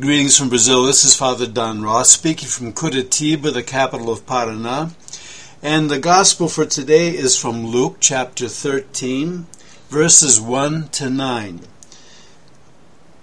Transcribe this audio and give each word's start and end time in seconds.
Greetings 0.00 0.38
from 0.38 0.48
Brazil. 0.48 0.84
This 0.84 1.04
is 1.04 1.16
Father 1.16 1.44
Don 1.48 1.82
Ross 1.82 2.10
speaking 2.10 2.48
from 2.48 2.72
Curitiba, 2.72 3.52
the 3.52 3.64
capital 3.64 4.12
of 4.12 4.24
Paraná. 4.26 4.92
And 5.60 5.90
the 5.90 5.98
gospel 5.98 6.46
for 6.46 6.64
today 6.64 7.08
is 7.08 7.36
from 7.36 7.66
Luke 7.66 7.96
chapter 7.98 8.46
13, 8.46 9.46
verses 9.88 10.40
1 10.40 10.90
to 10.90 11.10
9. 11.10 11.62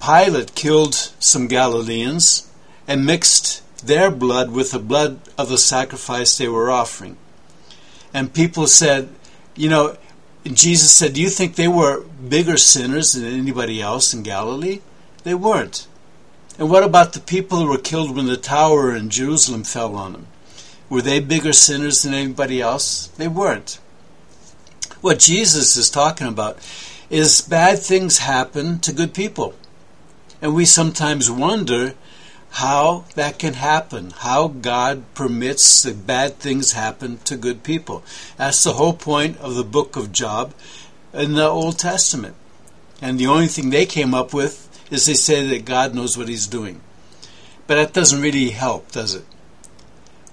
Pilate 0.01 0.53
killed 0.53 0.95
some 0.95 1.47
Galileans 1.47 2.51
and 2.89 3.05
mixed 3.05 3.63
their 3.77 4.11
blood 4.11 4.51
with 4.51 4.71
the 4.71 4.79
blood 4.79 5.21
of 5.37 5.47
the 5.47 5.57
sacrifice 5.57 6.37
they 6.37 6.49
were 6.49 6.69
offering. 6.69 7.15
And 8.13 8.33
people 8.33 8.67
said, 8.67 9.07
you 9.55 9.69
know, 9.69 9.95
Jesus 10.43 10.91
said, 10.91 11.13
Do 11.13 11.21
you 11.21 11.29
think 11.29 11.55
they 11.55 11.69
were 11.69 12.01
bigger 12.01 12.57
sinners 12.57 13.13
than 13.13 13.23
anybody 13.23 13.81
else 13.81 14.13
in 14.13 14.23
Galilee? 14.23 14.81
They 15.23 15.35
weren't. 15.35 15.87
And 16.57 16.69
what 16.69 16.83
about 16.83 17.13
the 17.13 17.19
people 17.19 17.59
who 17.59 17.67
were 17.67 17.77
killed 17.77 18.15
when 18.15 18.27
the 18.27 18.37
tower 18.37 18.95
in 18.95 19.09
Jerusalem 19.09 19.63
fell 19.63 19.95
on 19.95 20.13
them? 20.13 20.27
Were 20.89 21.01
they 21.01 21.19
bigger 21.19 21.53
sinners 21.53 22.03
than 22.03 22.13
anybody 22.13 22.61
else? 22.61 23.07
They 23.17 23.27
weren't. 23.27 23.79
What 25.01 25.19
Jesus 25.19 25.75
is 25.75 25.89
talking 25.89 26.27
about 26.27 26.57
is 27.09 27.41
bad 27.41 27.79
things 27.79 28.19
happen 28.19 28.79
to 28.79 28.93
good 28.93 29.13
people. 29.13 29.53
And 30.41 30.55
we 30.55 30.65
sometimes 30.65 31.29
wonder 31.29 31.93
how 32.51 33.03
that 33.15 33.37
can 33.37 33.55
happen, 33.55 34.11
how 34.11 34.47
God 34.47 35.03
permits 35.13 35.83
that 35.83 36.07
bad 36.07 36.35
things 36.39 36.71
happen 36.71 37.17
to 37.25 37.35
good 37.35 37.63
people. 37.63 38.03
That's 38.37 38.63
the 38.63 38.73
whole 38.73 38.93
point 38.93 39.37
of 39.39 39.55
the 39.55 39.63
book 39.63 39.97
of 39.97 40.13
Job 40.13 40.53
in 41.13 41.33
the 41.33 41.47
Old 41.47 41.77
Testament. 41.77 42.35
And 43.01 43.19
the 43.19 43.27
only 43.27 43.47
thing 43.47 43.69
they 43.69 43.85
came 43.85 44.13
up 44.13 44.33
with 44.33 44.65
is 44.91 45.05
they 45.05 45.13
say 45.13 45.45
that 45.47 45.65
God 45.65 45.93
knows 45.95 46.17
what 46.17 46.27
He's 46.27 46.47
doing. 46.47 46.81
But 47.67 47.75
that 47.75 47.93
doesn't 47.93 48.21
really 48.21 48.49
help, 48.51 48.91
does 48.91 49.15
it? 49.15 49.25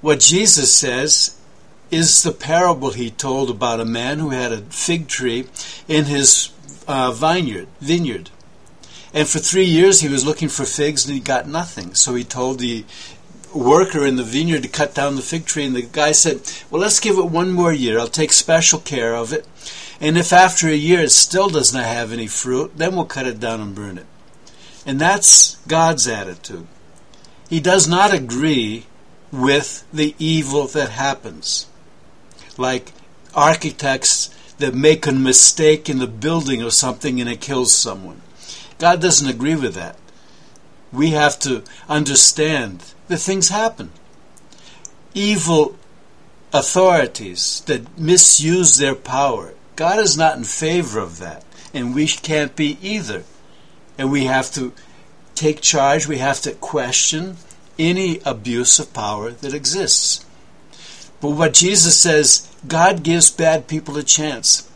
What 0.01 0.21
Jesus 0.21 0.75
says 0.75 1.37
is 1.91 2.23
the 2.23 2.33
parable 2.33 2.91
he 2.91 3.11
told 3.11 3.51
about 3.51 3.81
a 3.81 3.85
man 3.85 4.19
who 4.19 4.31
had 4.31 4.51
a 4.51 4.63
fig 4.63 5.09
tree 5.09 5.47
in 5.87 6.07
his 6.07 6.51
uh, 6.89 7.13
vineyard, 7.13 7.69
vineyard. 7.81 8.31
And 9.15 9.29
for 9.29 9.39
three 9.39 9.67
years 9.67 10.01
he 10.01 10.09
was 10.09 10.25
looking 10.25 10.49
for 10.49 10.65
figs 10.65 11.05
and 11.05 11.15
he 11.15 11.21
got 11.21 11.47
nothing. 11.47 11.95
So 11.95 12.15
he 12.15 12.25
told 12.25 12.59
the 12.59 12.85
worker 13.55 14.07
in 14.07 14.17
the 14.17 14.23
vineyard 14.23 14.63
to 14.63 14.69
cut 14.69 14.95
down 14.95 15.17
the 15.17 15.23
fig 15.23 15.45
tree. 15.45 15.67
And 15.67 15.77
the 15.77 15.83
guy 15.83 16.13
said, 16.13 16.41
Well, 16.71 16.81
let's 16.81 16.99
give 16.99 17.19
it 17.19 17.27
one 17.27 17.53
more 17.53 17.73
year. 17.73 17.99
I'll 17.99 18.09
take 18.09 18.33
special 18.33 18.79
care 18.81 19.15
of 19.15 19.33
it. 19.33 19.47
And 20.01 20.17
if 20.17 20.33
after 20.33 20.69
a 20.69 20.75
year 20.75 21.01
it 21.01 21.13
still 21.13 21.49
does 21.49 21.73
not 21.73 21.85
have 21.85 22.11
any 22.11 22.27
fruit, 22.27 22.73
then 22.77 22.97
we'll 22.97 23.05
cut 23.05 23.27
it 23.27 23.39
down 23.39 23.61
and 23.61 23.75
burn 23.75 23.99
it. 23.99 24.07
And 24.85 25.01
that's 25.01 25.57
God's 25.67 26.09
attitude. 26.09 26.67
He 27.49 27.61
does 27.61 27.87
not 27.87 28.13
agree 28.15 28.87
with 29.31 29.85
the 29.93 30.15
evil 30.19 30.67
that 30.69 30.91
happens. 30.91 31.67
Like 32.57 32.93
architects 33.35 34.29
that 34.59 34.75
make 34.75 35.07
a 35.07 35.13
mistake 35.13 35.89
in 35.89 35.99
the 35.99 36.07
building 36.07 36.63
of 36.63 36.73
something 36.73 37.21
and 37.21 37.29
it 37.29 37.41
kills 37.41 37.73
someone. 37.73 38.23
God 38.79 39.01
doesn't 39.01 39.29
agree 39.29 39.55
with 39.57 39.75
that. 39.75 39.97
We 40.93 41.11
have 41.11 41.39
to 41.41 41.63
understand 41.89 42.85
that 43.09 43.19
things 43.19 43.49
happen. 43.49 43.93
Evil 45.15 45.77
authorities 46.53 47.63
that 47.67 47.99
misuse 47.99 48.77
their 48.77 48.95
power. 48.95 49.55
God 49.77 49.99
is 50.01 50.17
not 50.17 50.37
in 50.37 50.45
favor 50.45 51.01
of 51.01 51.19
that, 51.19 51.45
and 51.73 51.95
we 51.95 52.07
can't 52.07 52.55
be 52.55 52.77
either 52.83 53.25
and 53.99 54.11
we 54.11 54.25
have 54.25 54.51
to 54.53 54.73
take 55.35 55.61
charge, 55.61 56.07
we 56.07 56.19
have 56.19 56.41
to 56.43 56.53
question 56.53 57.37
any 57.79 58.21
abuse 58.25 58.79
of 58.79 58.93
power 58.93 59.31
that 59.31 59.55
exists. 59.55 60.25
But 61.21 61.31
what 61.31 61.55
Jesus 61.55 61.97
says, 61.97 62.49
God 62.67 63.03
gives 63.03 63.31
bad 63.31 63.69
people 63.69 63.97
a 63.97 64.03
chance. 64.03 64.69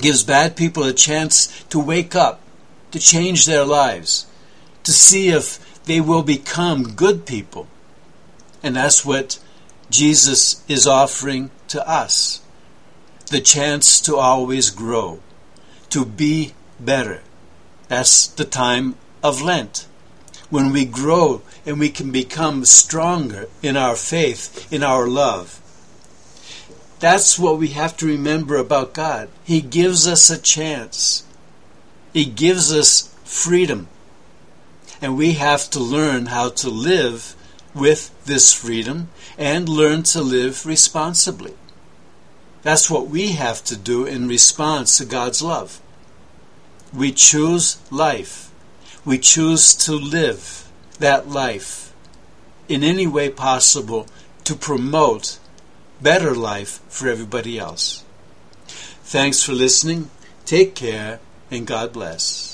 Gives 0.00 0.22
bad 0.24 0.56
people 0.56 0.84
a 0.84 0.92
chance 0.92 1.64
to 1.64 1.78
wake 1.78 2.14
up, 2.14 2.40
to 2.90 2.98
change 2.98 3.46
their 3.46 3.64
lives, 3.64 4.26
to 4.84 4.92
see 4.92 5.28
if 5.28 5.82
they 5.84 6.00
will 6.00 6.22
become 6.22 6.94
good 6.94 7.24
people. 7.26 7.66
And 8.62 8.76
that's 8.76 9.04
what 9.04 9.38
Jesus 9.90 10.62
is 10.68 10.86
offering 10.86 11.50
to 11.68 11.88
us 11.88 12.42
the 13.30 13.40
chance 13.40 14.00
to 14.00 14.16
always 14.16 14.70
grow, 14.70 15.20
to 15.90 16.04
be 16.04 16.54
better, 16.80 17.20
that's 17.88 18.26
the 18.26 18.44
time 18.44 18.96
of 19.22 19.42
Lent, 19.42 19.86
when 20.50 20.72
we 20.72 20.84
grow 20.84 21.42
and 21.66 21.78
we 21.78 21.90
can 21.90 22.12
become 22.12 22.64
stronger 22.64 23.48
in 23.62 23.76
our 23.76 23.96
faith, 23.96 24.72
in 24.72 24.82
our 24.82 25.06
love. 25.06 25.60
That's 27.00 27.38
what 27.38 27.58
we 27.58 27.68
have 27.68 27.96
to 27.98 28.06
remember 28.06 28.56
about 28.56 28.94
God. 28.94 29.28
He 29.44 29.60
gives 29.60 30.06
us 30.06 30.30
a 30.30 30.40
chance, 30.40 31.24
He 32.12 32.24
gives 32.24 32.72
us 32.72 33.14
freedom. 33.24 33.88
And 35.00 35.16
we 35.16 35.34
have 35.34 35.70
to 35.70 35.78
learn 35.78 36.26
how 36.26 36.48
to 36.50 36.68
live 36.68 37.36
with 37.72 38.12
this 38.24 38.52
freedom 38.52 39.10
and 39.36 39.68
learn 39.68 40.02
to 40.02 40.20
live 40.20 40.66
responsibly. 40.66 41.54
That's 42.62 42.90
what 42.90 43.06
we 43.06 43.28
have 43.32 43.62
to 43.64 43.76
do 43.76 44.04
in 44.04 44.26
response 44.26 44.98
to 44.98 45.04
God's 45.04 45.40
love. 45.40 45.80
We 46.92 47.12
choose 47.12 47.78
life. 47.90 48.50
We 49.04 49.18
choose 49.18 49.74
to 49.86 49.92
live 49.92 50.68
that 50.98 51.28
life 51.28 51.92
in 52.68 52.82
any 52.82 53.06
way 53.06 53.30
possible 53.30 54.06
to 54.44 54.54
promote 54.54 55.38
better 56.00 56.34
life 56.34 56.80
for 56.88 57.08
everybody 57.08 57.58
else. 57.58 58.04
Thanks 59.04 59.42
for 59.42 59.52
listening. 59.52 60.10
Take 60.44 60.74
care 60.74 61.20
and 61.50 61.66
God 61.66 61.92
bless. 61.92 62.47